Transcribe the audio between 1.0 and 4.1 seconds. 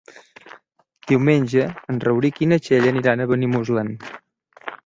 Diumenge en Rauric i na Txell aniran a Benimuslem.